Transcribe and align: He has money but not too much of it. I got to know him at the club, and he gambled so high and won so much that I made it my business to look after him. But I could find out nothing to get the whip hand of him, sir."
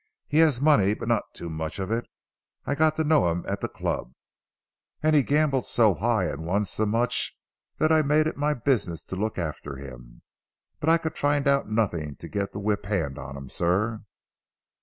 He 0.27 0.39
has 0.39 0.59
money 0.59 0.95
but 0.95 1.07
not 1.07 1.31
too 1.35 1.47
much 1.47 1.77
of 1.77 1.91
it. 1.91 2.07
I 2.65 2.73
got 2.73 2.95
to 2.95 3.03
know 3.03 3.29
him 3.29 3.45
at 3.47 3.61
the 3.61 3.69
club, 3.69 4.13
and 5.03 5.15
he 5.15 5.21
gambled 5.21 5.67
so 5.67 5.93
high 5.93 6.25
and 6.25 6.43
won 6.43 6.65
so 6.65 6.87
much 6.87 7.37
that 7.77 7.91
I 7.91 8.01
made 8.01 8.25
it 8.25 8.35
my 8.35 8.55
business 8.55 9.05
to 9.05 9.15
look 9.15 9.37
after 9.37 9.75
him. 9.75 10.23
But 10.79 10.89
I 10.89 10.97
could 10.97 11.19
find 11.19 11.47
out 11.47 11.69
nothing 11.69 12.15
to 12.15 12.27
get 12.27 12.51
the 12.51 12.57
whip 12.57 12.87
hand 12.87 13.19
of 13.19 13.35
him, 13.37 13.47
sir." 13.47 14.01